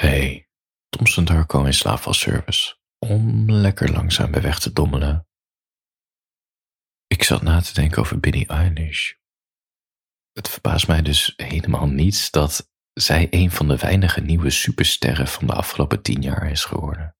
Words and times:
Hey, 0.00 0.48
Thompson 0.88 1.24
Darko 1.24 1.64
in 1.64 1.74
slaapwasservice. 1.74 2.76
Om 2.98 3.50
lekker 3.50 3.92
langzaam 3.92 4.30
bij 4.30 4.42
weg 4.42 4.58
te 4.58 4.72
dommelen. 4.72 5.28
Ik 7.06 7.22
zat 7.22 7.42
na 7.42 7.60
te 7.60 7.74
denken 7.74 7.98
over 7.98 8.20
Billie 8.20 8.46
Eilish. 8.46 9.12
Het 10.32 10.48
verbaast 10.48 10.86
mij 10.86 11.02
dus 11.02 11.32
helemaal 11.36 11.86
niets 11.86 12.30
dat 12.30 12.70
zij 12.92 13.26
een 13.30 13.50
van 13.50 13.68
de 13.68 13.76
weinige 13.76 14.20
nieuwe 14.20 14.50
supersterren 14.50 15.28
van 15.28 15.46
de 15.46 15.52
afgelopen 15.52 16.02
tien 16.02 16.22
jaar 16.22 16.50
is 16.50 16.64
geworden. 16.64 17.16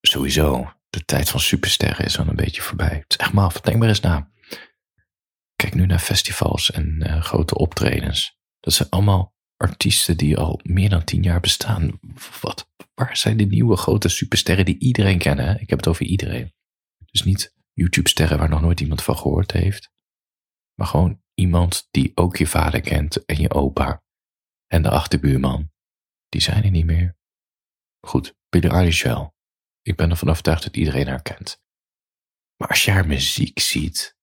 Sowieso, 0.00 0.72
de 0.90 1.04
tijd 1.04 1.28
van 1.28 1.40
supersterren 1.40 2.04
is 2.04 2.18
al 2.18 2.28
een 2.28 2.36
beetje 2.36 2.62
voorbij. 2.62 2.96
Het 2.96 3.10
is 3.10 3.16
echt 3.16 3.32
maf, 3.32 3.60
denk 3.60 3.78
maar 3.78 3.88
eens 3.88 4.00
na. 4.00 4.30
Kijk 5.56 5.74
nu 5.74 5.86
naar 5.86 5.98
festivals 5.98 6.70
en 6.70 7.04
uh, 7.06 7.22
grote 7.22 7.54
optredens. 7.54 8.38
Dat 8.60 8.72
zijn 8.72 8.88
allemaal 8.88 9.36
artiesten 9.58 10.16
die 10.16 10.36
al 10.36 10.60
meer 10.62 10.88
dan 10.88 11.04
tien 11.04 11.22
jaar 11.22 11.40
bestaan. 11.40 12.00
Wat, 12.40 12.70
waar 12.94 13.16
zijn 13.16 13.36
de 13.36 13.44
nieuwe 13.44 13.76
grote 13.76 14.08
supersterren 14.08 14.64
die 14.64 14.78
iedereen? 14.78 15.20
Hè? 15.20 15.58
Ik 15.58 15.70
heb 15.70 15.78
het 15.78 15.88
over 15.88 16.06
iedereen. 16.06 16.52
Dus 17.10 17.22
niet 17.22 17.54
YouTube-sterren 17.72 18.38
waar 18.38 18.48
nog 18.48 18.60
nooit 18.60 18.80
iemand 18.80 19.02
van 19.02 19.16
gehoord 19.16 19.52
heeft. 19.52 19.90
Maar 20.74 20.86
gewoon 20.86 21.22
iemand 21.34 21.88
die 21.90 22.12
ook 22.14 22.36
je 22.36 22.46
vader 22.46 22.80
kent 22.80 23.24
en 23.24 23.40
je 23.40 23.50
opa. 23.50 24.02
En 24.66 24.82
de 24.82 24.90
achterbuurman. 24.90 25.70
Die 26.28 26.40
zijn 26.40 26.64
er 26.64 26.70
niet 26.70 26.86
meer. 26.86 27.16
Goed, 28.06 28.36
Billie 28.48 28.70
Eilish 28.70 29.02
wel. 29.02 29.34
Ik 29.82 29.96
ben 29.96 30.10
ervan 30.10 30.28
overtuigd 30.28 30.62
dat 30.62 30.76
iedereen 30.76 31.06
haar 31.06 31.22
kent. 31.22 31.62
Maar 32.56 32.68
als 32.68 32.84
je 32.84 32.90
haar 32.90 33.06
muziek 33.06 33.58
ziet, 33.58 34.16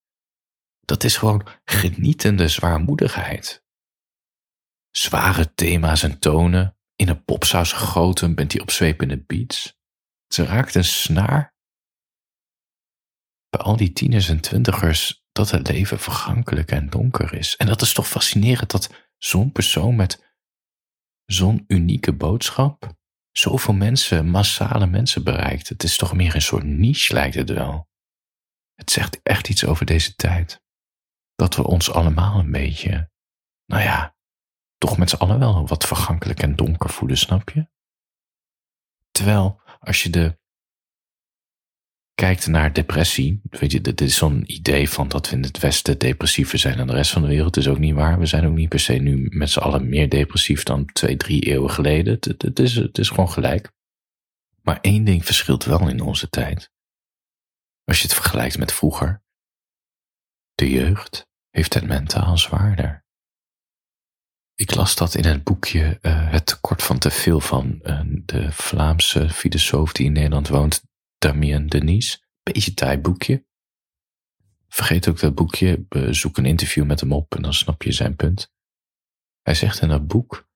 dat 0.80 1.04
is 1.04 1.18
gewoon 1.18 1.48
genietende 1.64 2.48
zwaarmoedigheid 2.48 3.65
zware 4.98 5.54
thema's 5.54 6.04
en 6.04 6.20
tonen. 6.20 6.78
In 6.96 7.10
een 7.10 7.24
popsaus 7.24 7.72
gegoten 7.72 8.36
bent 8.36 8.52
hij 8.52 8.62
opzwepende 8.62 9.24
beats. 9.24 9.78
Ze 10.28 10.46
raakt 10.46 10.76
een 10.76 10.84
snaar. 10.84 11.54
Bij 13.50 13.62
al 13.62 13.76
die 13.76 13.94
tieners 13.94 14.30
en 14.30 14.40
twintigers 14.40 15.24
dat 15.32 15.52
het 15.52 15.68
leven 15.68 16.00
vergankelijk 16.00 16.72
en 16.72 16.90
donker 16.90 17.34
is. 17.34 17.56
En 17.56 17.68
dat 17.68 17.82
is 17.82 17.94
toch 17.94 18.08
fascinerend 18.08 18.72
dat 18.72 19.10
zo'n 19.18 19.52
persoon 19.52 19.96
met 19.96 20.38
zo'n 21.26 21.64
unieke 21.68 22.14
boodschap 22.14 22.94
zoveel 23.32 23.74
mensen, 23.74 24.30
massale 24.30 24.88
mensen 24.88 25.24
bereikt. 25.24 25.70
Het 25.70 25.84
is 25.84 25.98
toch 25.98 26.14
meer 26.14 26.36
een 26.36 26.42
soort 26.42 26.64
niche 26.64 27.14
lijkt 27.14 27.36
het 27.36 27.50
wel. 27.50 27.90
Het 28.74 28.92
zegt 28.92 29.20
echt 29.24 29.50
iets 29.50 29.66
over 29.66 29.86
deze 29.86 30.16
tijd. 30.16 30.64
Dat 31.36 31.56
we 31.56 31.64
ons 31.64 31.92
allemaal 31.92 32.40
een 32.40 32.52
beetje, 32.52 33.12
nou 33.66 33.84
ja, 33.84 34.15
toch 34.78 34.98
met 34.98 35.10
z'n 35.10 35.16
allen 35.16 35.40
wel 35.40 35.68
wat 35.68 35.86
vergankelijk 35.86 36.40
en 36.40 36.56
donker 36.56 36.90
voelen, 36.90 37.18
snap 37.18 37.50
je? 37.50 37.68
Terwijl 39.12 39.62
als 39.80 40.04
je 40.04 40.10
de 40.10 40.38
kijkt 42.16 42.48
naar 42.48 42.74
depressie, 42.74 43.42
weet 43.50 43.72
je, 43.72 43.82
dit 43.82 44.02
is 44.02 44.16
zo'n 44.16 44.44
idee 44.52 44.90
van 44.90 45.08
dat 45.08 45.30
we 45.30 45.36
in 45.36 45.44
het 45.44 45.60
Westen 45.60 46.00
depressiever 46.00 46.60
zijn 46.60 46.78
dan 46.78 46.88
de 46.88 46.94
rest 46.94 47.12
van 47.12 47.22
de 47.22 47.28
wereld. 47.28 47.58
is 47.58 47.68
ook 47.68 47.80
niet 47.80 47.94
waar. 47.94 48.20
We 48.20 48.26
zijn 48.26 48.46
ook 48.46 48.56
niet 48.56 48.70
per 48.70 48.80
se 48.80 48.94
nu 48.94 49.28
met 49.30 49.50
z'n 49.50 49.60
allen 49.60 49.90
meer 49.90 50.10
depressief 50.10 50.64
dan 50.64 50.86
twee, 50.86 51.18
drie 51.18 51.42
eeuwen 51.42 51.70
geleden. 51.70 52.14
Het, 52.14 52.42
het, 52.42 52.60
is, 52.60 52.76
het 52.76 52.98
is 52.98 53.10
gewoon 53.10 53.30
gelijk. 53.30 53.72
Maar 54.62 54.80
één 54.82 55.04
ding 55.04 55.26
verschilt 55.26 55.66
wel 55.66 55.90
in 55.90 56.02
onze 56.02 56.30
tijd. 56.30 56.72
Als 57.84 57.98
je 57.98 58.04
het 58.04 58.16
vergelijkt 58.16 58.58
met 58.58 58.74
vroeger. 58.74 59.24
De 60.54 60.70
jeugd 60.70 61.28
heeft 61.50 61.74
het 61.74 61.88
mentaal 61.88 62.38
zwaarder. 62.38 63.05
Ik 64.56 64.76
las 64.76 64.96
dat 64.96 65.16
in 65.16 65.26
het 65.26 65.44
boekje 65.44 66.00
uh, 66.02 66.32
Het 66.32 66.46
tekort 66.46 66.84
van 66.84 66.98
te 67.00 67.12
veel 67.12 67.40
van 67.40 67.80
uh, 67.84 68.02
de 68.06 68.52
Vlaamse 68.52 69.30
filosoof 69.30 69.92
die 69.92 70.06
in 70.06 70.12
Nederland 70.12 70.48
woont, 70.48 70.84
Damien 71.18 71.68
Denis. 71.68 72.24
Beetje 72.44 72.74
taai 72.74 72.98
boekje. 72.98 73.46
Vergeet 74.68 75.08
ook 75.08 75.20
dat 75.20 75.36
boekje, 75.36 75.86
zoek 76.10 76.38
een 76.38 76.46
interview 76.46 76.86
met 76.86 77.00
hem 77.00 77.12
op 77.14 77.36
en 77.36 77.42
dan 77.42 77.54
snap 77.54 77.84
je 77.84 77.92
zijn 77.92 78.16
punt. 78.16 78.54
Hij 79.42 79.54
zegt 79.54 79.82
in 79.82 79.88
dat 79.88 80.08
boek 80.08 80.50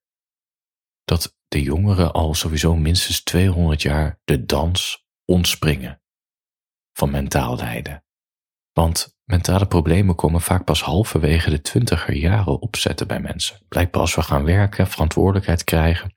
dat 1.03 1.37
de 1.47 1.61
jongeren 1.61 2.11
al 2.13 2.33
sowieso 2.33 2.75
minstens 2.75 3.23
200 3.23 3.81
jaar 3.81 4.19
de 4.23 4.45
dans 4.45 5.05
ontspringen 5.25 6.01
van 6.93 7.11
mentaal 7.11 7.55
lijden. 7.55 8.03
Want 8.73 9.18
mentale 9.29 9.65
problemen 9.65 10.15
komen 10.15 10.41
vaak 10.41 10.63
pas 10.63 10.83
halverwege 10.83 11.49
de 11.49 11.61
twintiger 11.61 12.13
jaren 12.13 12.61
opzetten 12.61 13.07
bij 13.07 13.19
mensen. 13.19 13.59
Blijkbaar 13.67 14.01
als 14.01 14.15
we 14.15 14.21
gaan 14.21 14.43
werken, 14.43 14.87
verantwoordelijkheid 14.87 15.63
krijgen. 15.63 16.13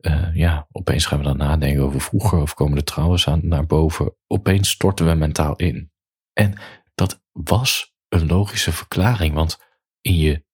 Uh, 0.00 0.34
ja, 0.34 0.66
opeens 0.72 1.06
gaan 1.06 1.18
we 1.18 1.24
dan 1.24 1.36
nadenken 1.36 1.82
over 1.82 2.00
vroeger 2.00 2.40
of 2.40 2.54
komen 2.54 2.78
de 2.78 2.84
trouwens 2.84 3.28
aan 3.28 3.40
naar 3.42 3.66
boven. 3.66 4.16
Opeens 4.26 4.70
storten 4.70 5.06
we 5.06 5.14
mentaal 5.14 5.56
in. 5.56 5.90
En 6.32 6.54
dat 6.94 7.22
was 7.32 7.94
een 8.08 8.26
logische 8.26 8.72
verklaring, 8.72 9.34
want 9.34 9.58
in 10.00 10.16
je 10.16 10.44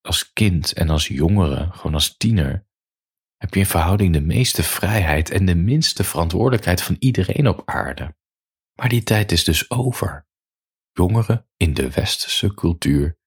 als 0.00 0.32
kind 0.32 0.72
en 0.72 0.90
als 0.90 1.06
jongere, 1.06 1.68
gewoon 1.72 1.94
als 1.94 2.16
tiener, 2.16 2.66
heb 3.36 3.54
je 3.54 3.60
in 3.60 3.66
verhouding 3.66 4.12
de 4.12 4.20
meeste 4.20 4.62
vrijheid 4.62 5.30
en 5.30 5.44
de 5.44 5.54
minste 5.54 6.04
verantwoordelijkheid 6.04 6.82
van 6.82 6.96
iedereen 6.98 7.48
op 7.48 7.62
aarde. 7.64 8.16
Maar 8.74 8.88
die 8.88 9.02
tijd 9.02 9.32
is 9.32 9.44
dus 9.44 9.70
over. 9.70 10.27
Jongeren 10.98 11.48
in 11.56 11.74
de 11.74 11.90
westerse 11.90 12.54
cultuur 12.54 13.18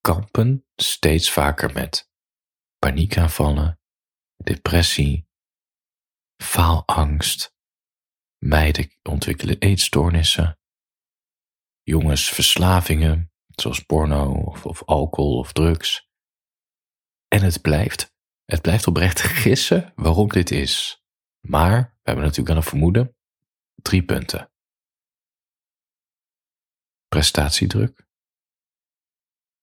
kampen 0.00 0.66
steeds 0.76 1.30
vaker 1.30 1.72
met 1.72 2.10
paniekaanvallen, 2.78 3.80
depressie, 4.36 5.28
faalangst, 6.42 7.54
meiden 8.38 8.90
ontwikkelen 9.02 9.58
eetstoornissen, 9.58 10.58
jongens 11.82 12.30
verslavingen, 12.30 13.32
zoals 13.46 13.80
porno 13.80 14.32
of, 14.32 14.66
of 14.66 14.84
alcohol 14.84 15.38
of 15.38 15.52
drugs. 15.52 16.08
En 17.28 17.42
het 17.42 17.60
blijft, 17.60 18.14
het 18.44 18.62
blijft 18.62 18.86
oprecht 18.86 19.20
gissen 19.42 19.92
waarom 19.94 20.28
dit 20.28 20.50
is. 20.50 21.02
Maar 21.40 21.80
we 21.80 22.00
hebben 22.02 22.24
natuurlijk 22.24 22.50
aan 22.50 22.56
een 22.56 22.68
vermoeden 22.68 23.16
drie 23.74 24.04
punten 24.04 24.52
prestatiedruk. 27.14 28.06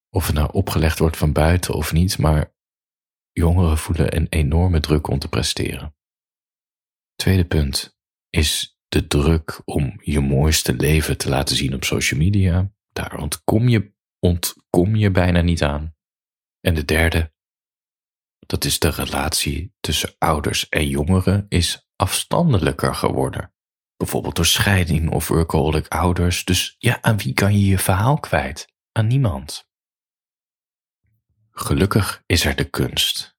Of 0.09 0.25
het 0.28 0.35
nou 0.35 0.50
opgelegd 0.51 1.00
wordt 1.00 1.17
van 1.17 1.31
buiten 1.31 1.73
of 1.73 1.94
niet, 1.94 2.17
maar 2.17 2.53
jongeren 3.31 3.78
voelen 3.78 4.16
een 4.16 4.28
enorme 4.29 4.79
druk 4.79 5.07
om 5.07 5.19
te 5.19 5.28
presteren. 5.28 5.95
Tweede 7.16 7.45
punt 7.45 7.97
is 8.29 8.78
de 8.88 9.07
druk 9.07 9.62
om 9.66 10.00
je 10.03 10.19
mooiste 10.19 10.73
leven 10.73 11.17
te 11.17 11.29
laten 11.29 11.56
zien 11.56 11.73
op 11.73 11.84
social 11.84 12.19
media. 12.19 12.72
Daar 12.91 13.19
ontkom 13.19 13.68
je, 13.68 13.94
ontkom 14.19 14.95
je 14.95 15.12
bijna 15.12 15.41
niet 15.41 15.63
aan. 15.63 15.95
En 16.59 16.75
de 16.75 16.85
derde, 16.85 17.33
dat 18.39 18.66
is 18.66 18.79
de 18.79 18.89
relatie 18.89 19.73
tussen 19.79 20.16
ouders 20.18 20.69
en 20.69 20.88
jongeren, 20.88 21.45
is 21.50 21.89
afstandelijker 21.95 22.95
geworden. 22.95 23.53
Bijvoorbeeld 24.01 24.35
door 24.35 24.45
scheiding 24.45 25.09
of 25.09 25.28
workaholic 25.28 25.88
ouders. 25.88 26.45
Dus 26.45 26.75
ja, 26.78 27.01
aan 27.01 27.17
wie 27.17 27.34
kan 27.34 27.53
je 27.53 27.66
je 27.66 27.78
verhaal 27.78 28.19
kwijt? 28.19 28.73
Aan 28.91 29.07
niemand. 29.07 29.69
Gelukkig 31.51 32.23
is 32.25 32.45
er 32.45 32.56
de 32.56 32.69
kunst. 32.69 33.38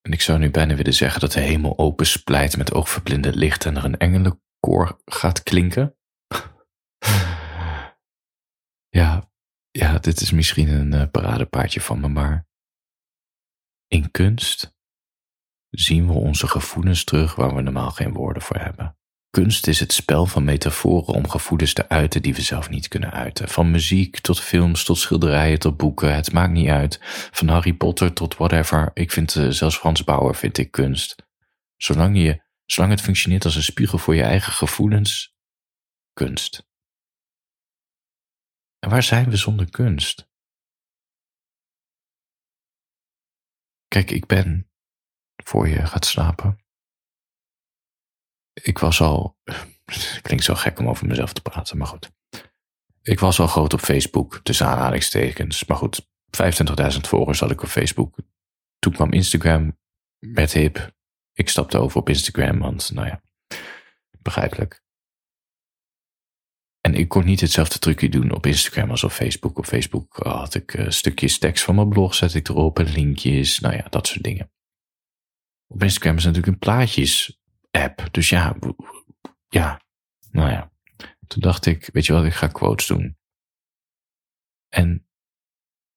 En 0.00 0.12
ik 0.12 0.20
zou 0.20 0.38
nu 0.38 0.50
bijna 0.50 0.74
willen 0.74 0.94
zeggen 0.94 1.20
dat 1.20 1.32
de 1.32 1.40
hemel 1.40 1.78
open 1.78 2.06
splijt 2.06 2.56
met 2.56 2.72
oogverblinde 2.72 3.36
licht 3.36 3.64
en 3.64 3.76
er 3.76 3.84
een 3.84 3.98
engelenkoor 3.98 5.00
gaat 5.04 5.42
klinken. 5.42 5.96
ja, 8.98 9.30
ja, 9.70 9.98
dit 9.98 10.20
is 10.20 10.30
misschien 10.30 10.68
een 10.68 10.92
uh, 10.92 11.10
paradepaardje 11.10 11.80
van 11.80 12.00
me, 12.00 12.08
maar 12.08 12.46
in 13.86 14.10
kunst 14.10 14.74
zien 15.70 16.06
we 16.06 16.12
onze 16.12 16.48
gevoelens 16.48 17.04
terug 17.04 17.34
waar 17.34 17.54
we 17.54 17.60
normaal 17.60 17.90
geen 17.90 18.12
woorden 18.12 18.42
voor 18.42 18.56
hebben. 18.56 18.96
Kunst 19.42 19.66
is 19.66 19.80
het 19.80 19.92
spel 19.92 20.26
van 20.26 20.44
metaforen 20.44 21.14
om 21.14 21.28
gevoelens 21.28 21.72
te 21.72 21.88
uiten 21.88 22.22
die 22.22 22.34
we 22.34 22.42
zelf 22.42 22.68
niet 22.68 22.88
kunnen 22.88 23.12
uiten. 23.12 23.48
Van 23.48 23.70
muziek 23.70 24.20
tot 24.20 24.40
films, 24.40 24.84
tot 24.84 24.98
schilderijen, 24.98 25.58
tot 25.58 25.76
boeken, 25.76 26.14
het 26.14 26.32
maakt 26.32 26.52
niet 26.52 26.68
uit. 26.68 26.98
Van 27.30 27.48
Harry 27.48 27.72
Potter 27.72 28.12
tot 28.12 28.36
whatever. 28.36 28.90
Ik 28.94 29.10
vind 29.12 29.34
uh, 29.34 29.50
zelfs 29.50 29.76
Frans 29.78 30.04
Bauer 30.04 30.34
vind 30.34 30.58
ik 30.58 30.70
kunst. 30.70 31.26
Zolang, 31.76 32.16
je, 32.16 32.42
zolang 32.64 32.92
het 32.92 33.00
functioneert 33.00 33.44
als 33.44 33.56
een 33.56 33.62
spiegel 33.62 33.98
voor 33.98 34.14
je 34.14 34.22
eigen 34.22 34.52
gevoelens, 34.52 35.36
kunst. 36.12 36.66
En 38.78 38.90
waar 38.90 39.02
zijn 39.02 39.30
we 39.30 39.36
zonder 39.36 39.70
kunst? 39.70 40.28
Kijk, 43.88 44.10
ik 44.10 44.26
ben, 44.26 44.70
voor 45.36 45.68
je 45.68 45.86
gaat 45.86 46.04
slapen, 46.06 46.65
ik 48.62 48.78
was 48.78 49.00
al. 49.00 49.38
Klinkt 50.22 50.44
zo 50.44 50.54
gek 50.54 50.78
om 50.78 50.88
over 50.88 51.06
mezelf 51.06 51.32
te 51.32 51.42
praten, 51.42 51.76
maar 51.76 51.86
goed. 51.86 52.10
Ik 53.02 53.20
was 53.20 53.40
al 53.40 53.46
groot 53.46 53.72
op 53.72 53.80
Facebook, 53.80 54.40
tussen 54.42 54.66
aanhalingstekens. 54.66 55.64
Maar 55.64 55.76
goed, 55.76 56.06
25.000 56.92 57.00
volgers 57.00 57.40
had 57.40 57.50
ik 57.50 57.62
op 57.62 57.68
Facebook. 57.68 58.18
Toen 58.78 58.92
kwam 58.92 59.12
Instagram. 59.12 59.78
werd 60.18 60.52
hip. 60.52 60.94
Ik 61.32 61.48
stapte 61.48 61.78
over 61.78 62.00
op 62.00 62.08
Instagram, 62.08 62.58
want, 62.58 62.90
nou 62.92 63.06
ja, 63.06 63.22
begrijpelijk. 64.18 64.84
En 66.80 66.94
ik 66.94 67.08
kon 67.08 67.24
niet 67.24 67.40
hetzelfde 67.40 67.78
trucje 67.78 68.08
doen 68.08 68.30
op 68.30 68.46
Instagram 68.46 68.90
als 68.90 69.04
op 69.04 69.10
Facebook. 69.10 69.58
Op 69.58 69.64
Facebook 69.64 70.16
had 70.16 70.54
ik 70.54 70.74
uh, 70.74 70.90
stukjes 70.90 71.38
tekst 71.38 71.64
van 71.64 71.74
mijn 71.74 71.88
blog, 71.88 72.14
zet 72.14 72.34
ik 72.34 72.48
erop 72.48 72.78
en 72.78 72.92
linkjes, 72.92 73.58
nou 73.58 73.74
ja, 73.74 73.86
dat 73.90 74.06
soort 74.06 74.22
dingen. 74.22 74.50
Op 75.66 75.82
Instagram 75.82 76.16
is 76.16 76.24
natuurlijk 76.24 76.52
een 76.52 76.58
plaatjes-app. 77.76 78.14
Dus 78.14 78.28
ja, 78.28 78.56
ja, 79.48 79.80
nou 80.30 80.50
ja. 80.50 80.70
Toen 81.26 81.40
dacht 81.40 81.66
ik, 81.66 81.88
weet 81.92 82.06
je 82.06 82.12
wat, 82.12 82.24
ik 82.24 82.32
ga 82.32 82.46
quotes 82.46 82.86
doen. 82.86 83.16
En 84.68 85.08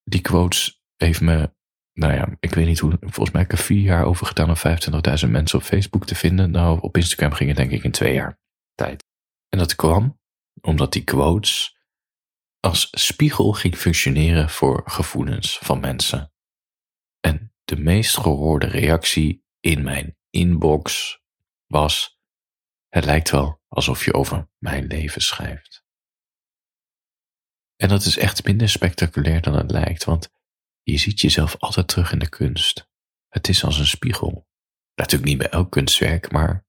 die 0.03 0.21
quotes 0.21 0.83
heeft 0.95 1.21
me, 1.21 1.53
nou 1.93 2.13
ja, 2.13 2.35
ik 2.39 2.53
weet 2.53 2.65
niet 2.65 2.79
hoe, 2.79 2.97
volgens 2.99 3.31
mij 3.31 3.41
heb 3.41 3.51
ik 3.51 3.57
er 3.57 3.63
vier 3.63 3.81
jaar 3.81 4.05
over 4.05 4.25
gedaan 4.25 4.49
om 4.49 4.55
25.000 5.25 5.29
mensen 5.29 5.59
op 5.59 5.65
Facebook 5.65 6.05
te 6.05 6.15
vinden. 6.15 6.51
Nou, 6.51 6.79
op 6.81 6.97
Instagram 6.97 7.31
ging 7.31 7.49
het 7.49 7.57
denk 7.57 7.71
ik 7.71 7.83
in 7.83 7.91
twee 7.91 8.13
jaar 8.13 8.39
tijd. 8.75 9.05
En 9.49 9.57
dat 9.57 9.75
kwam 9.75 10.19
omdat 10.61 10.93
die 10.93 11.03
quotes 11.03 11.77
als 12.59 12.87
spiegel 12.91 13.53
ging 13.53 13.75
functioneren 13.75 14.49
voor 14.49 14.81
gevoelens 14.85 15.57
van 15.57 15.79
mensen. 15.79 16.33
En 17.19 17.53
de 17.63 17.77
meest 17.77 18.17
gehoorde 18.17 18.67
reactie 18.67 19.43
in 19.59 19.83
mijn 19.83 20.17
inbox 20.29 21.18
was: 21.69 22.19
Het 22.87 23.05
lijkt 23.05 23.29
wel 23.29 23.61
alsof 23.67 24.05
je 24.05 24.13
over 24.13 24.49
mijn 24.57 24.85
leven 24.85 25.21
schrijft. 25.21 25.83
En 27.75 27.89
dat 27.89 28.05
is 28.05 28.17
echt 28.17 28.45
minder 28.45 28.69
spectaculair 28.69 29.41
dan 29.41 29.55
het 29.55 29.71
lijkt, 29.71 30.03
want 30.03 30.29
je 30.83 30.97
ziet 30.97 31.19
jezelf 31.19 31.55
altijd 31.55 31.87
terug 31.87 32.11
in 32.11 32.19
de 32.19 32.29
kunst. 32.29 32.89
Het 33.27 33.47
is 33.47 33.63
als 33.63 33.79
een 33.79 33.87
spiegel. 33.87 34.47
Natuurlijk 34.95 35.29
niet 35.29 35.37
bij 35.37 35.49
elk 35.49 35.71
kunstwerk, 35.71 36.31
maar 36.31 36.67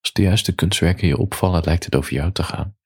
als 0.00 0.12
de 0.12 0.22
juiste 0.22 0.54
kunstwerken 0.54 1.08
je 1.08 1.16
opvallen, 1.16 1.64
lijkt 1.64 1.84
het 1.84 1.94
over 1.94 2.12
jou 2.12 2.32
te 2.32 2.42
gaan. 2.42 2.78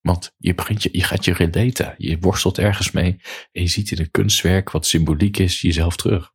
Want 0.00 0.34
je, 0.36 0.54
begint 0.54 0.82
je, 0.82 0.88
je 0.92 1.02
gaat 1.02 1.24
je 1.24 1.32
relaten, 1.32 1.94
je 1.98 2.18
worstelt 2.18 2.58
ergens 2.58 2.90
mee 2.90 3.20
en 3.52 3.62
je 3.62 3.68
ziet 3.68 3.90
in 3.90 3.98
een 3.98 4.10
kunstwerk 4.10 4.70
wat 4.70 4.86
symboliek 4.86 5.38
is 5.38 5.60
jezelf 5.60 5.96
terug. 5.96 6.34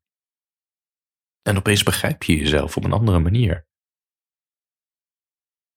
En 1.42 1.58
opeens 1.58 1.84
begrijp 1.84 2.24
je 2.24 2.36
jezelf 2.36 2.78
op 2.78 2.84
een 2.84 2.92
andere 2.92 3.20
manier. 3.20 3.68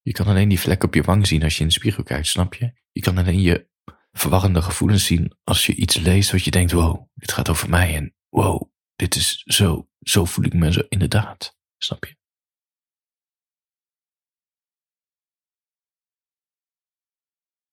Je 0.07 0.13
kan 0.13 0.27
alleen 0.27 0.49
die 0.49 0.59
vlek 0.59 0.83
op 0.83 0.93
je 0.93 1.01
wang 1.01 1.27
zien 1.27 1.43
als 1.43 1.55
je 1.55 1.61
in 1.61 1.67
de 1.67 1.73
spiegel 1.73 2.03
kijkt, 2.03 2.27
snap 2.27 2.53
je? 2.53 2.73
Je 2.91 3.01
kan 3.01 3.17
alleen 3.17 3.41
je 3.41 3.69
verwarrende 4.11 4.61
gevoelens 4.61 5.05
zien 5.05 5.37
als 5.43 5.65
je 5.65 5.75
iets 5.75 5.97
leest 5.97 6.31
wat 6.31 6.43
je 6.43 6.51
denkt, 6.51 6.71
wow, 6.71 7.09
dit 7.13 7.31
gaat 7.31 7.49
over 7.49 7.69
mij 7.69 7.95
en 7.95 8.15
wow, 8.29 8.71
dit 8.95 9.15
is 9.15 9.43
zo, 9.45 9.89
zo 9.99 10.25
voel 10.25 10.45
ik 10.45 10.53
me 10.53 10.71
zo 10.71 10.81
inderdaad, 10.89 11.57
snap 11.77 12.05
je? 12.05 12.15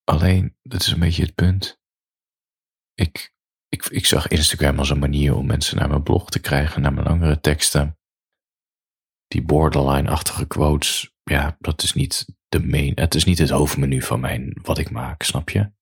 Alleen, 0.05 0.57
dat 0.63 0.81
is 0.81 0.87
een 0.87 1.01
beetje 1.01 1.23
het 1.23 1.35
punt. 1.35 1.81
Ik 2.95 3.35
ik, 3.69 3.87
ik 3.87 4.07
zag 4.07 4.29
Instagram 4.29 4.79
als 4.79 4.91
een 4.91 4.99
manier 4.99 5.35
om 5.35 5.47
mensen 5.47 5.77
naar 5.77 5.89
mijn 5.89 6.03
blog 6.03 6.31
te 6.31 6.41
krijgen, 6.41 6.83
naar 6.83 6.93
mijn 6.93 7.07
langere 7.07 7.41
teksten. 7.41 7.99
Die 9.27 9.43
borderline-achtige 9.43 10.47
quotes, 10.47 11.14
ja, 11.25 11.57
dat 11.61 11.83
is 11.83 11.93
niet 11.93 12.27
de 12.49 12.67
main, 12.67 12.93
het 12.95 13.15
is 13.15 13.25
niet 13.25 13.39
het 13.39 13.51
hoofdmenu 13.51 14.03
van 14.03 14.21
mijn, 14.21 14.59
wat 14.63 14.79
ik 14.79 14.91
maak, 14.91 15.23
snap 15.23 15.51
je? 15.51 15.73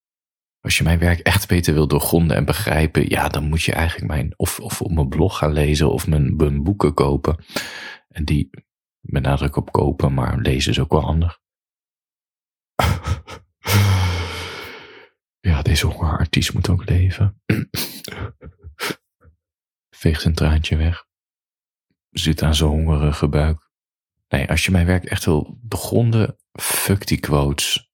Als 0.60 0.78
je 0.78 0.84
mijn 0.84 0.98
werk 0.98 1.18
echt 1.18 1.48
beter 1.48 1.74
wil 1.74 1.88
doorgronden 1.88 2.36
en 2.36 2.44
begrijpen, 2.44 3.08
ja, 3.08 3.28
dan 3.28 3.48
moet 3.48 3.62
je 3.62 3.72
eigenlijk 3.72 4.10
mijn, 4.10 4.32
of, 4.36 4.60
of 4.60 4.82
op 4.82 4.90
mijn 4.90 5.08
blog 5.08 5.38
gaan 5.38 5.52
lezen 5.52 5.92
of 5.92 6.06
mijn, 6.06 6.62
boeken 6.62 6.94
kopen. 6.94 7.44
En 8.08 8.24
die, 8.24 8.50
met 9.00 9.22
nadruk 9.22 9.56
op 9.56 9.72
kopen, 9.72 10.14
maar 10.14 10.38
lezen 10.38 10.70
is 10.70 10.78
ook 10.78 10.92
wel 10.92 11.00
handig. 11.00 11.40
Ja, 15.40 15.62
deze 15.62 15.86
hongerartiest 15.86 16.54
moet 16.54 16.68
ook 16.68 16.88
leven. 16.88 17.42
Veegt 19.90 20.24
een 20.24 20.34
traantje 20.34 20.76
weg. 20.76 21.06
Zit 22.10 22.42
aan 22.42 22.54
zijn 22.54 22.70
hongerige 22.70 23.28
buik. 23.28 23.71
Nee, 24.32 24.48
als 24.48 24.64
je 24.64 24.70
mijn 24.70 24.86
werk 24.86 25.04
echt 25.04 25.24
wil 25.24 25.58
doorgronden, 25.62 26.36
fuck 26.52 27.06
die 27.06 27.20
quotes. 27.20 27.90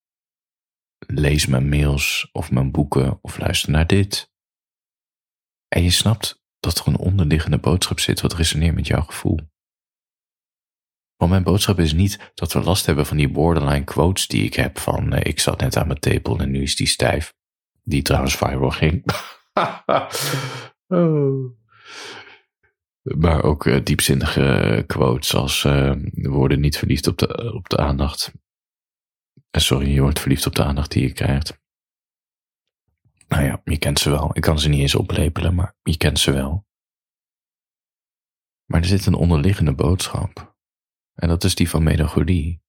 Lees 0.98 1.46
mijn 1.46 1.68
mails 1.68 2.28
of 2.32 2.50
mijn 2.50 2.70
boeken 2.70 3.18
of 3.22 3.38
luister 3.38 3.70
naar 3.70 3.86
dit. 3.86 4.32
En 5.68 5.82
je 5.82 5.90
snapt 5.90 6.42
dat 6.60 6.78
er 6.78 6.86
een 6.86 6.96
onderliggende 6.96 7.58
boodschap 7.58 8.00
zit 8.00 8.20
wat 8.20 8.34
resoneert 8.34 8.74
met 8.74 8.86
jouw 8.86 9.02
gevoel. 9.02 9.38
Want 11.16 11.30
mijn 11.30 11.42
boodschap 11.42 11.78
is 11.78 11.92
niet 11.92 12.32
dat 12.34 12.52
we 12.52 12.60
last 12.60 12.86
hebben 12.86 13.06
van 13.06 13.16
die 13.16 13.30
borderline 13.30 13.84
quotes 13.84 14.26
die 14.26 14.44
ik 14.44 14.54
heb 14.54 14.78
van 14.78 15.12
eh, 15.12 15.20
ik 15.24 15.40
zat 15.40 15.60
net 15.60 15.76
aan 15.76 15.86
mijn 15.86 16.00
tepel 16.00 16.38
en 16.38 16.50
nu 16.50 16.62
is 16.62 16.76
die 16.76 16.86
stijf. 16.86 17.34
Die 17.82 18.02
trouwens 18.02 18.36
viral 18.36 18.70
ging. 18.70 19.04
oh. 20.86 21.56
Maar 23.16 23.42
ook 23.42 23.64
uh, 23.64 23.84
diepzinnige 23.84 24.84
quotes 24.86 25.34
als 25.34 25.64
uh, 25.64 25.92
we 26.12 26.28
worden 26.28 26.60
niet 26.60 26.78
verliefd 26.78 27.06
op 27.06 27.18
de, 27.18 27.52
op 27.54 27.68
de 27.68 27.76
aandacht. 27.76 28.32
Uh, 29.50 29.62
sorry, 29.62 29.94
je 29.94 30.00
wordt 30.00 30.20
verliefd 30.20 30.46
op 30.46 30.54
de 30.54 30.64
aandacht 30.64 30.90
die 30.90 31.02
je 31.02 31.12
krijgt. 31.12 31.60
Nou 33.28 33.44
ja, 33.44 33.60
je 33.64 33.78
kent 33.78 33.98
ze 33.98 34.10
wel. 34.10 34.30
Ik 34.32 34.42
kan 34.42 34.58
ze 34.58 34.68
niet 34.68 34.80
eens 34.80 34.94
oplepelen, 34.94 35.54
maar 35.54 35.76
je 35.82 35.96
kent 35.96 36.18
ze 36.18 36.32
wel. 36.32 36.66
Maar 38.64 38.80
er 38.80 38.86
zit 38.86 39.06
een 39.06 39.14
onderliggende 39.14 39.74
boodschap. 39.74 40.56
En 41.14 41.28
dat 41.28 41.44
is 41.44 41.54
die 41.54 41.68
van 41.68 41.82
melancholie. 41.82 42.62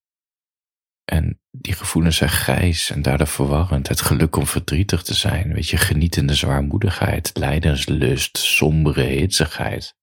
En 1.05 1.41
die 1.51 1.73
gevoelens 1.73 2.17
zijn 2.17 2.29
grijs 2.29 2.89
en 2.89 3.01
daardoor 3.01 3.27
verwarrend. 3.27 3.87
Het 3.87 4.01
geluk 4.01 4.35
om 4.35 4.47
verdrietig 4.47 5.03
te 5.03 5.13
zijn, 5.13 5.53
weet 5.53 5.69
je, 5.69 5.77
genietende 5.77 6.35
zwaarmoedigheid, 6.35 7.31
lijdenslust, 7.37 8.37
sombere 8.37 9.03
hitsigheid. 9.03 9.97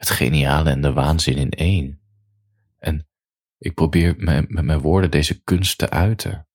Het 0.00 0.10
geniale 0.10 0.70
en 0.70 0.80
de 0.80 0.92
waanzin 0.92 1.36
in 1.36 1.50
één. 1.50 2.00
En 2.78 3.08
ik 3.58 3.74
probeer 3.74 4.14
met, 4.16 4.48
mijn 4.48 4.80
woorden 4.80 5.10
deze 5.10 5.42
kunst 5.42 5.78
te 5.78 5.90
uiten. 5.90 6.48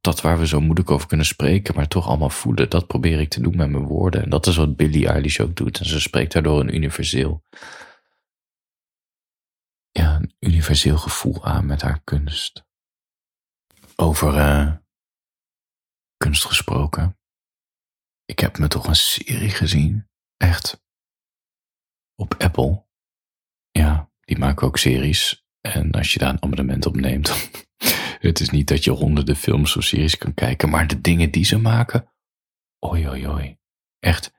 Dat 0.00 0.20
waar 0.20 0.38
we 0.38 0.46
zo 0.46 0.60
moeilijk 0.60 0.90
over 0.90 1.08
kunnen 1.08 1.26
spreken, 1.26 1.74
maar 1.74 1.88
toch 1.88 2.06
allemaal 2.06 2.30
voelen, 2.30 2.70
dat 2.70 2.86
probeer 2.86 3.20
ik 3.20 3.28
te 3.28 3.40
doen 3.40 3.56
met 3.56 3.70
mijn 3.70 3.86
woorden. 3.86 4.22
En 4.22 4.30
dat 4.30 4.46
is 4.46 4.56
wat 4.56 4.76
Billie 4.76 5.08
Eilish 5.08 5.40
ook 5.40 5.56
doet. 5.56 5.78
En 5.78 5.86
ze 5.86 6.00
spreekt 6.00 6.32
daardoor 6.32 6.60
een 6.60 6.74
universeel 6.74 7.42
ja, 9.98 10.14
een 10.14 10.34
universeel 10.38 10.98
gevoel 10.98 11.44
aan 11.44 11.66
met 11.66 11.82
haar 11.82 12.00
kunst. 12.04 12.64
Over 13.96 14.34
uh, 14.34 14.76
kunst 16.16 16.44
gesproken. 16.44 17.18
Ik 18.24 18.38
heb 18.38 18.58
me 18.58 18.68
toch 18.68 18.86
een 18.86 18.96
serie 18.96 19.50
gezien. 19.50 20.08
Echt. 20.36 20.86
Op 22.20 22.34
Apple. 22.38 22.86
Ja, 23.70 24.10
die 24.20 24.38
maken 24.38 24.66
ook 24.66 24.78
series. 24.78 25.46
En 25.60 25.90
als 25.90 26.12
je 26.12 26.18
daar 26.18 26.30
een 26.30 26.42
abonnement 26.42 26.86
op 26.86 26.96
neemt, 26.96 27.50
het 28.28 28.40
is 28.40 28.50
niet 28.50 28.68
dat 28.68 28.84
je 28.84 28.90
honderden 28.90 29.36
films 29.36 29.76
of 29.76 29.84
series 29.84 30.18
kan 30.18 30.34
kijken, 30.34 30.68
maar 30.68 30.86
de 30.86 31.00
dingen 31.00 31.30
die 31.30 31.44
ze 31.44 31.58
maken, 31.58 32.12
oi 32.78 33.08
oi 33.08 33.28
oi. 33.28 33.58
Echt. 33.98 34.32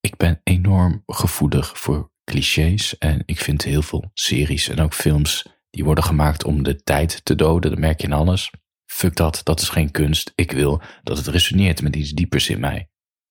Ik 0.00 0.16
ben 0.16 0.40
enorm 0.44 1.02
gevoelig 1.06 1.78
voor 1.78 2.12
clichés. 2.24 2.98
En 2.98 3.22
ik 3.26 3.38
vind 3.38 3.62
heel 3.62 3.82
veel 3.82 4.10
series 4.14 4.68
en 4.68 4.80
ook 4.80 4.94
films 4.94 5.46
die 5.70 5.84
worden 5.84 6.04
gemaakt 6.04 6.44
om 6.44 6.62
de 6.62 6.82
tijd 6.82 7.24
te 7.24 7.34
doden. 7.34 7.70
Dat 7.70 7.80
merk 7.80 8.00
je 8.00 8.06
in 8.06 8.12
alles. 8.12 8.50
Fuck 8.86 9.16
dat, 9.16 9.40
dat 9.44 9.60
is 9.60 9.68
geen 9.68 9.90
kunst. 9.90 10.32
Ik 10.34 10.52
wil 10.52 10.82
dat 11.02 11.16
het 11.16 11.26
resoneert 11.26 11.82
met 11.82 11.96
iets 11.96 12.10
diepers 12.10 12.48
in 12.48 12.60
mij. 12.60 12.90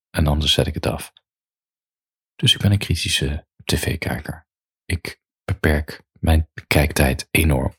En 0.10 0.28
anders 0.28 0.54
zet 0.54 0.68
ik 0.68 0.74
het 0.74 0.86
af. 0.86 1.14
Dus 2.38 2.54
ik 2.54 2.62
ben 2.62 2.72
een 2.72 2.78
kritische 2.78 3.48
tv-kijker. 3.64 4.48
Ik 4.86 5.22
beperk 5.44 6.04
mijn 6.20 6.50
kijktijd 6.68 7.28
enorm. 7.32 7.76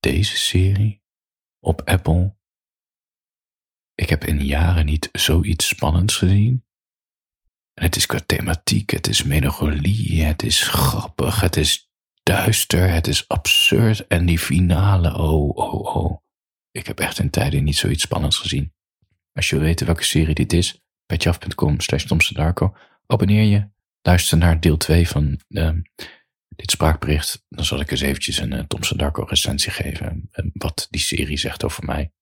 Deze 0.00 0.36
serie 0.36 1.02
op 1.60 1.82
Apple. 1.82 2.36
Ik 3.94 4.08
heb 4.08 4.24
in 4.24 4.44
jaren 4.44 4.86
niet 4.86 5.08
zoiets 5.12 5.68
spannends 5.68 6.16
gezien 6.16 6.68
het 7.78 7.96
is 7.96 8.06
qua 8.06 8.20
thematiek, 8.26 8.90
het 8.90 9.06
is 9.06 9.22
melancholie, 9.22 10.22
het 10.22 10.42
is 10.42 10.62
grappig, 10.62 11.40
het 11.40 11.56
is 11.56 11.90
duister, 12.22 12.90
het 12.90 13.06
is 13.06 13.28
absurd. 13.28 14.06
En 14.06 14.26
die 14.26 14.38
finale, 14.38 15.18
oh, 15.18 15.56
oh, 15.56 15.96
oh. 15.96 16.22
Ik 16.70 16.86
heb 16.86 17.00
echt 17.00 17.18
in 17.18 17.30
tijden 17.30 17.64
niet 17.64 17.76
zoiets 17.76 18.02
spannends 18.02 18.36
gezien. 18.36 18.72
Als 19.32 19.50
je 19.50 19.58
weten 19.58 19.86
welke 19.86 20.04
serie 20.04 20.34
dit 20.34 20.52
is, 20.52 20.82
petjeaf.com 21.08 21.80
slash 21.80 22.32
Darko. 22.32 22.76
Abonneer 23.06 23.42
je, 23.42 23.68
luister 24.02 24.38
naar 24.38 24.60
deel 24.60 24.76
2 24.76 25.08
van 25.08 25.40
uh, 25.48 25.70
dit 26.48 26.70
spraakbericht. 26.70 27.44
Dan 27.48 27.64
zal 27.64 27.80
ik 27.80 27.90
eens 27.90 28.00
eventjes 28.00 28.38
een 28.38 28.52
uh, 28.52 28.60
Thompson 28.60 28.98
Darko 28.98 29.22
recensie 29.22 29.72
geven. 29.72 30.28
Uh, 30.32 30.50
wat 30.52 30.86
die 30.90 31.00
serie 31.00 31.36
zegt 31.36 31.64
over 31.64 31.84
mij. 31.84 32.12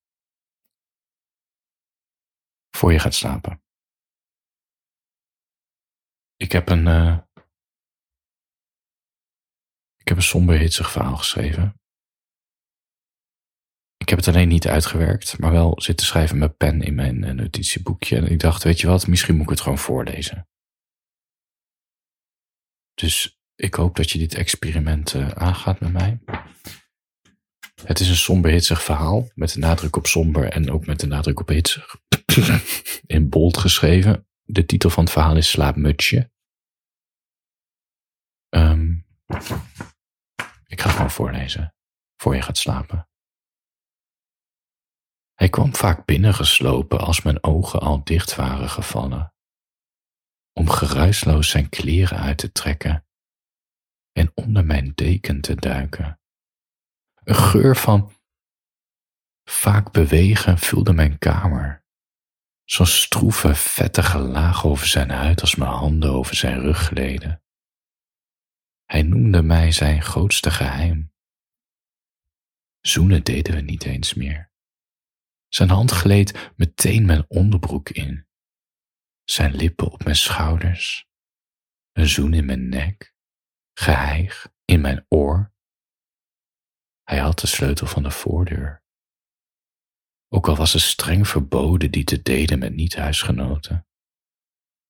Voor 2.77 2.91
je 2.91 2.99
gaat 2.99 3.13
slapen. 3.13 3.61
Ik 6.35 6.51
heb 6.51 6.69
een. 6.69 6.85
Uh, 6.85 7.17
ik 9.97 10.07
heb 10.07 10.17
een 10.17 10.23
somber 10.23 10.57
hitsig 10.57 10.91
verhaal 10.91 11.17
geschreven. 11.17 11.76
Ik 14.07 14.13
heb 14.15 14.25
het 14.25 14.35
alleen 14.35 14.47
niet 14.47 14.67
uitgewerkt, 14.67 15.39
maar 15.39 15.51
wel 15.51 15.81
zitten 15.81 16.05
schrijven 16.05 16.37
met 16.37 16.57
pen 16.57 16.81
in 16.81 16.95
mijn 16.95 17.23
uh, 17.23 17.31
notitieboekje. 17.31 18.17
En 18.17 18.31
ik 18.31 18.39
dacht, 18.39 18.63
weet 18.63 18.79
je 18.79 18.87
wat, 18.87 19.07
misschien 19.07 19.35
moet 19.35 19.43
ik 19.43 19.49
het 19.49 19.61
gewoon 19.61 19.77
voorlezen. 19.77 20.47
Dus 22.93 23.39
ik 23.55 23.73
hoop 23.73 23.95
dat 23.95 24.11
je 24.11 24.17
dit 24.17 24.35
experiment 24.35 25.13
uh, 25.13 25.29
aangaat 25.29 25.79
met 25.79 25.93
mij. 25.93 26.19
Het 27.85 27.99
is 27.99 28.09
een 28.09 28.15
somber 28.15 28.51
hitsig 28.51 28.83
verhaal, 28.83 29.27
met 29.33 29.53
de 29.53 29.59
nadruk 29.59 29.95
op 29.95 30.07
somber 30.07 30.51
en 30.51 30.71
ook 30.71 30.85
met 30.85 30.99
de 30.99 31.07
nadruk 31.07 31.39
op 31.39 31.47
hitsig. 31.47 31.95
in 33.05 33.29
bold 33.29 33.57
geschreven. 33.57 34.27
De 34.43 34.65
titel 34.65 34.89
van 34.89 35.03
het 35.03 35.13
verhaal 35.13 35.37
is 35.37 35.49
Slaapmutsje. 35.49 36.31
Um, 38.49 39.05
ik 40.67 40.81
ga 40.81 40.87
het 40.87 40.95
gewoon 40.95 41.11
voorlezen, 41.11 41.75
voor 42.15 42.35
je 42.35 42.41
gaat 42.41 42.57
slapen. 42.57 43.06
Hij 45.37 45.49
kwam 45.49 45.75
vaak 45.75 46.05
binnengeslopen 46.05 46.99
als 46.99 47.21
mijn 47.21 47.43
ogen 47.43 47.79
al 47.79 48.03
dicht 48.03 48.35
waren 48.35 48.69
gevallen, 48.69 49.33
om 50.53 50.69
geruisloos 50.69 51.49
zijn 51.49 51.69
kleren 51.69 52.19
uit 52.19 52.37
te 52.37 52.51
trekken 52.51 53.05
en 54.11 54.31
onder 54.33 54.65
mijn 54.65 54.91
deken 54.95 55.41
te 55.41 55.55
duiken. 55.55 56.19
Een 57.23 57.35
geur 57.35 57.75
van 57.75 58.11
vaak 59.43 59.91
bewegen 59.91 60.57
vulde 60.57 60.93
mijn 60.93 61.17
kamer. 61.17 61.85
Zo'n 62.63 62.85
stroeve, 62.85 63.55
vettige 63.55 64.17
laag 64.17 64.65
over 64.65 64.87
zijn 64.87 65.09
huid 65.09 65.41
als 65.41 65.55
mijn 65.55 65.71
handen 65.71 66.11
over 66.11 66.35
zijn 66.35 66.59
rug 66.59 66.77
gleden. 66.77 67.43
Hij 68.85 69.01
noemde 69.01 69.41
mij 69.41 69.71
zijn 69.71 70.01
grootste 70.01 70.51
geheim. 70.51 71.13
Zoenen 72.81 73.23
deden 73.23 73.53
we 73.53 73.61
niet 73.61 73.85
eens 73.85 74.13
meer. 74.13 74.51
Zijn 75.47 75.69
hand 75.69 75.91
gleed 75.91 76.51
meteen 76.55 77.05
mijn 77.05 77.25
onderbroek 77.27 77.89
in. 77.89 78.27
Zijn 79.23 79.55
lippen 79.55 79.91
op 79.91 80.03
mijn 80.03 80.15
schouders. 80.15 81.07
Een 81.91 82.07
zoen 82.07 82.33
in 82.33 82.45
mijn 82.45 82.69
nek. 82.69 83.15
Geheig 83.73 84.53
in 84.65 84.81
mijn 84.81 85.05
oor. 85.07 85.53
Hij 87.03 87.19
had 87.19 87.39
de 87.39 87.47
sleutel 87.47 87.87
van 87.87 88.03
de 88.03 88.11
voordeur. 88.11 88.83
Ook 90.29 90.47
al 90.47 90.55
was 90.55 90.73
het 90.73 90.81
streng 90.81 91.27
verboden 91.27 91.91
die 91.91 92.03
te 92.03 92.21
delen 92.21 92.59
met 92.59 92.73
niet-huisgenoten. 92.73 93.87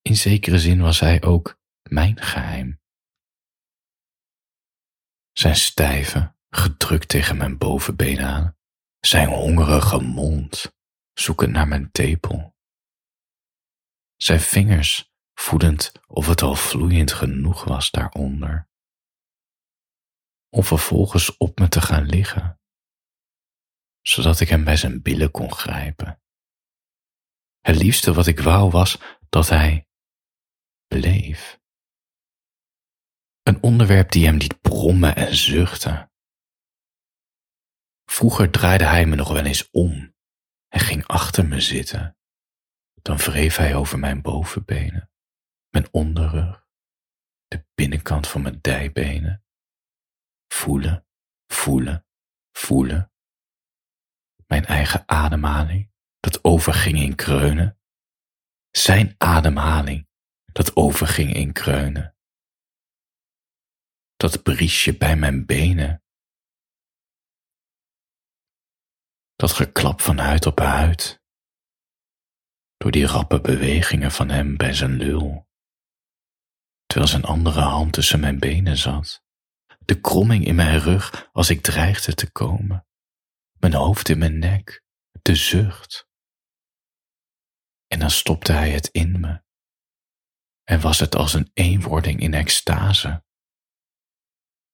In 0.01 0.15
zekere 0.15 0.59
zin 0.59 0.81
was 0.81 0.99
hij 0.99 1.23
ook 1.23 1.59
mijn 1.89 2.21
geheim. 2.21 2.81
Zijn 5.31 5.55
stijve, 5.55 6.35
gedrukt 6.49 7.07
tegen 7.07 7.37
mijn 7.37 7.57
bovenbeen 7.57 8.19
aan, 8.21 8.56
zijn 8.99 9.27
hongerige 9.27 9.99
mond, 9.99 10.75
zoekend 11.13 11.51
naar 11.51 11.67
mijn 11.67 11.91
tepel. 11.91 12.55
Zijn 14.15 14.39
vingers 14.39 15.11
voedend 15.33 15.91
of 16.07 16.27
het 16.27 16.41
al 16.41 16.55
vloeiend 16.55 17.13
genoeg 17.13 17.63
was 17.63 17.91
daaronder. 17.91 18.69
Om 20.49 20.63
vervolgens 20.63 21.37
op 21.37 21.59
me 21.59 21.67
te 21.67 21.81
gaan 21.81 22.05
liggen, 22.05 22.59
zodat 24.01 24.39
ik 24.39 24.49
hem 24.49 24.63
bij 24.63 24.77
zijn 24.77 25.01
billen 25.01 25.31
kon 25.31 25.53
grijpen. 25.53 26.21
Het 27.59 27.75
liefste 27.75 28.13
wat 28.13 28.27
ik 28.27 28.39
wou 28.39 28.69
was 28.69 28.97
dat 29.29 29.49
hij 29.49 29.87
bleef. 30.87 31.59
Een 33.43 33.63
onderwerp 33.63 34.11
die 34.11 34.25
hem 34.25 34.37
liet 34.37 34.61
brommen 34.61 35.15
en 35.15 35.35
zuchten. 35.35 36.11
Vroeger 38.11 38.51
draaide 38.51 38.85
hij 38.85 39.05
me 39.05 39.15
nog 39.15 39.31
wel 39.31 39.45
eens 39.45 39.69
om 39.71 40.15
en 40.67 40.79
ging 40.79 41.07
achter 41.07 41.47
me 41.47 41.61
zitten. 41.61 42.17
Dan 43.01 43.17
wreef 43.17 43.55
hij 43.55 43.75
over 43.75 43.99
mijn 43.99 44.21
bovenbenen, 44.21 45.11
mijn 45.69 45.87
onderrug, 45.93 46.67
de 47.47 47.65
binnenkant 47.75 48.27
van 48.27 48.41
mijn 48.41 48.59
dijbenen. 48.61 49.43
Voelen, 50.47 51.07
voelen, 51.47 52.05
voelen. 52.51 53.11
Mijn 54.47 54.65
eigen 54.65 55.03
ademhaling, 55.05 55.91
dat 56.19 56.43
overging 56.43 56.99
in 56.99 57.15
kreunen. 57.15 57.79
Zijn 58.71 59.15
ademhaling, 59.17 60.07
dat 60.45 60.75
overging 60.75 61.33
in 61.33 61.53
kreunen 61.53 62.17
dat 64.17 64.43
briesje 64.43 64.97
bij 64.97 65.15
mijn 65.15 65.45
benen. 65.45 66.03
Dat 69.37 69.51
geklap 69.51 70.01
van 70.01 70.17
huid 70.17 70.45
op 70.45 70.59
huid, 70.59 71.21
door 72.77 72.91
die 72.91 73.05
rappe 73.05 73.41
bewegingen 73.41 74.11
van 74.11 74.29
hem 74.29 74.57
bij 74.57 74.73
zijn 74.73 74.97
lul, 74.97 75.47
terwijl 76.85 77.11
zijn 77.11 77.23
andere 77.23 77.59
hand 77.59 77.93
tussen 77.93 78.19
mijn 78.19 78.39
benen 78.39 78.77
zat, 78.77 79.23
de 79.85 80.01
kromming 80.01 80.45
in 80.45 80.55
mijn 80.55 80.79
rug 80.79 81.29
als 81.31 81.49
ik 81.49 81.61
dreigde 81.61 82.13
te 82.13 82.31
komen, 82.31 82.87
mijn 83.59 83.73
hoofd 83.73 84.09
in 84.09 84.17
mijn 84.17 84.39
nek, 84.39 84.83
de 85.21 85.35
zucht. 85.35 86.07
En 87.87 87.99
dan 87.99 88.11
stopte 88.11 88.51
hij 88.51 88.71
het 88.71 88.87
in 88.87 89.19
me. 89.19 89.43
En 90.63 90.81
was 90.81 90.99
het 90.99 91.15
als 91.15 91.33
een 91.33 91.49
eenwording 91.53 92.19
in 92.19 92.33
extase. 92.33 93.23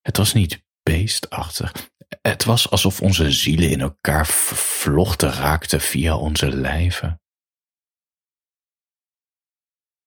Het 0.01 0.17
was 0.17 0.34
niet 0.34 0.62
beestachtig. 0.84 1.92
Het 2.22 2.44
was 2.44 2.70
alsof 2.70 3.02
onze 3.02 3.32
zielen 3.32 3.70
in 3.70 3.82
elkaar 3.82 4.28
vervlochten 4.28 5.32
raakten 5.32 5.82
via 5.82 6.18
onze 6.18 6.56
lijven. 6.56 7.22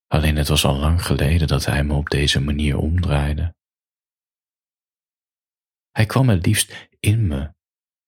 Alleen 0.06 0.36
het 0.36 0.48
was 0.48 0.64
al 0.64 0.76
lang 0.76 1.04
geleden 1.04 1.48
dat 1.48 1.64
hij 1.64 1.84
me 1.84 1.94
op 1.94 2.08
deze 2.08 2.40
manier 2.40 2.78
omdraaide. 2.78 3.54
Hij 5.90 6.06
kwam 6.06 6.28
het 6.28 6.46
liefst 6.46 6.88
in 7.00 7.26
me, 7.26 7.54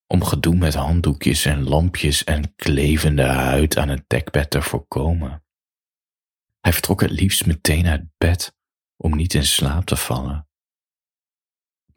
om 0.07 0.23
gedoe 0.23 0.55
met 0.55 0.73
handdoekjes 0.73 1.45
en 1.45 1.63
lampjes 1.63 2.23
en 2.23 2.55
klevende 2.55 3.23
huid 3.23 3.77
aan 3.77 3.89
het 3.89 4.03
dekbed 4.07 4.49
te 4.49 4.61
voorkomen. 4.61 5.43
Hij 6.59 6.73
vertrok 6.73 7.01
het 7.01 7.11
liefst 7.11 7.45
meteen 7.45 7.87
uit 7.87 8.05
bed 8.17 8.55
om 8.97 9.15
niet 9.15 9.33
in 9.33 9.45
slaap 9.45 9.85
te 9.85 9.95
vallen. 9.95 10.48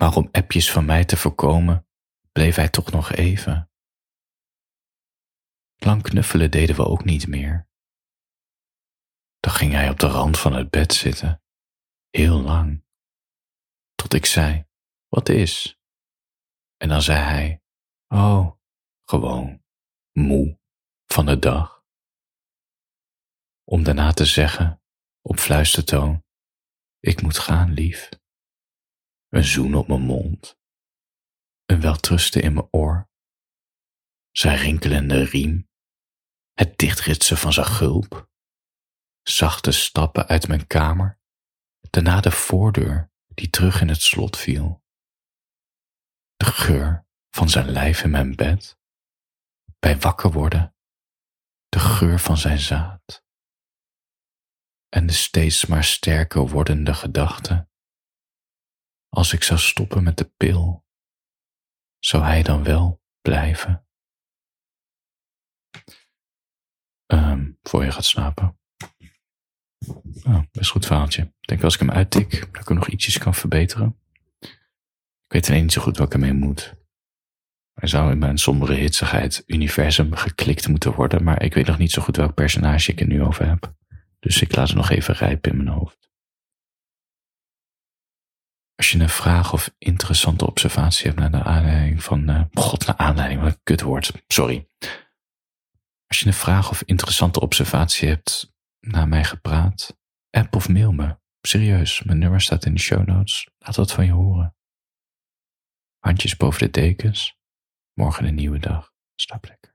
Maar 0.02 0.16
om 0.16 0.28
appjes 0.32 0.72
van 0.72 0.84
mij 0.84 1.04
te 1.04 1.16
voorkomen, 1.16 1.86
bleef 2.32 2.56
hij 2.56 2.68
toch 2.68 2.90
nog 2.90 3.12
even. 3.12 3.70
Lang 5.76 6.02
knuffelen 6.02 6.50
deden 6.50 6.76
we 6.76 6.84
ook 6.84 7.04
niet 7.04 7.26
meer. 7.26 7.68
Dan 9.40 9.52
ging 9.52 9.72
hij 9.72 9.90
op 9.90 9.98
de 9.98 10.06
rand 10.06 10.38
van 10.38 10.52
het 10.52 10.70
bed 10.70 10.92
zitten, 10.92 11.42
heel 12.10 12.40
lang, 12.40 12.84
tot 13.94 14.14
ik 14.14 14.26
zei, 14.26 14.66
wat 15.08 15.28
is? 15.28 15.78
En 16.76 16.88
dan 16.88 17.02
zei 17.02 17.18
hij, 17.18 17.62
oh, 18.08 18.50
gewoon, 19.04 19.64
moe 20.12 20.58
van 21.06 21.26
de 21.26 21.38
dag. 21.38 21.84
Om 23.64 23.82
daarna 23.82 24.12
te 24.12 24.24
zeggen, 24.24 24.82
op 25.20 25.38
fluistertoon, 25.38 26.24
ik 27.00 27.22
moet 27.22 27.38
gaan, 27.38 27.72
lief 27.72 28.20
een 29.32 29.44
zoen 29.44 29.74
op 29.74 29.88
mijn 29.88 30.00
mond, 30.00 30.58
een 31.64 31.80
weltrusten 31.80 32.42
in 32.42 32.52
mijn 32.52 32.68
oor, 32.70 33.10
zijn 34.30 34.56
rinkelende 34.56 35.24
riem, 35.24 35.68
het 36.52 36.78
dichtritsen 36.78 37.36
van 37.36 37.52
zijn 37.52 37.66
gulp, 37.66 38.30
zachte 39.22 39.70
stappen 39.70 40.26
uit 40.26 40.48
mijn 40.48 40.66
kamer, 40.66 41.20
daarna 41.90 42.20
de 42.20 42.30
voordeur 42.30 43.12
die 43.26 43.50
terug 43.50 43.80
in 43.80 43.88
het 43.88 44.02
slot 44.02 44.36
viel, 44.36 44.84
de 46.36 46.44
geur 46.44 47.06
van 47.30 47.48
zijn 47.48 47.68
lijf 47.68 48.02
in 48.02 48.10
mijn 48.10 48.36
bed, 48.36 48.78
bij 49.78 49.98
wakker 49.98 50.32
worden, 50.32 50.76
de 51.68 51.78
geur 51.78 52.18
van 52.18 52.36
zijn 52.36 52.58
zaad. 52.58 53.24
En 54.88 55.06
de 55.06 55.12
steeds 55.12 55.66
maar 55.66 55.84
sterker 55.84 56.48
wordende 56.48 56.94
gedachte 56.94 57.70
als 59.14 59.32
ik 59.32 59.42
zou 59.42 59.60
stoppen 59.60 60.02
met 60.02 60.16
de 60.18 60.24
pil, 60.36 60.84
zou 61.98 62.22
hij 62.22 62.42
dan 62.42 62.62
wel 62.62 63.02
blijven? 63.20 63.86
Um, 67.06 67.58
voor 67.62 67.84
je 67.84 67.92
gaat 67.92 68.04
slapen. 68.04 68.58
Oh, 70.24 70.40
best 70.52 70.70
goed 70.70 70.86
verhaaltje. 70.86 71.22
Ik 71.22 71.48
denk 71.48 71.62
als 71.62 71.74
ik 71.74 71.80
hem 71.80 71.90
uittik, 71.90 72.30
dat 72.30 72.60
ik 72.62 72.68
hem 72.68 72.76
nog 72.76 72.88
ietsjes 72.88 73.18
kan 73.18 73.34
verbeteren. 73.34 73.98
Ik 75.26 75.32
weet 75.32 75.48
alleen 75.48 75.62
niet 75.62 75.72
zo 75.72 75.82
goed 75.82 75.96
wat 75.96 76.06
ik 76.06 76.12
ermee 76.12 76.32
moet. 76.32 76.74
Hij 77.72 77.88
zou 77.88 78.10
in 78.10 78.18
mijn 78.18 78.38
sombere 78.38 78.74
hitsigheid 78.74 79.42
universum 79.46 80.14
geklikt 80.14 80.68
moeten 80.68 80.94
worden, 80.94 81.24
maar 81.24 81.42
ik 81.42 81.54
weet 81.54 81.66
nog 81.66 81.78
niet 81.78 81.90
zo 81.90 82.02
goed 82.02 82.16
welk 82.16 82.34
personage 82.34 82.92
ik 82.92 83.00
er 83.00 83.06
nu 83.06 83.22
over 83.22 83.48
heb. 83.48 83.74
Dus 84.18 84.42
ik 84.42 84.56
laat 84.56 84.68
het 84.68 84.76
nog 84.76 84.90
even 84.90 85.14
rijpen 85.14 85.50
in 85.50 85.56
mijn 85.56 85.76
hoofd. 85.76 86.11
Als 88.82 88.90
je 88.90 88.98
een 88.98 89.08
vraag 89.08 89.52
of 89.52 89.74
interessante 89.78 90.46
observatie 90.46 91.06
hebt 91.06 91.18
naar 91.18 91.30
de 91.30 91.42
aanleiding 91.42 92.02
van. 92.02 92.30
Uh, 92.30 92.42
God, 92.52 92.86
naar 92.86 92.96
aanleiding, 92.96 93.40
wat 93.40 93.52
een 93.52 93.60
kutwoord. 93.62 94.12
Sorry. 94.26 94.68
Als 96.06 96.20
je 96.20 96.26
een 96.26 96.32
vraag 96.32 96.70
of 96.70 96.82
interessante 96.82 97.40
observatie 97.40 98.08
hebt 98.08 98.52
naar 98.80 99.08
mij 99.08 99.24
gepraat, 99.24 99.98
app 100.30 100.56
of 100.56 100.68
mail 100.68 100.92
me. 100.92 101.18
Serieus, 101.40 102.02
mijn 102.02 102.18
nummer 102.18 102.40
staat 102.40 102.64
in 102.64 102.74
de 102.74 102.80
show 102.80 103.06
notes. 103.06 103.48
Laat 103.58 103.76
wat 103.76 103.92
van 103.92 104.04
je 104.04 104.12
horen. 104.12 104.56
Handjes 105.98 106.36
boven 106.36 106.60
de 106.60 106.70
dekens. 106.70 107.36
Morgen 107.92 108.24
een 108.24 108.34
nieuwe 108.34 108.58
dag. 108.58 108.92
Slaap 109.14 109.44
lekker. 109.44 109.71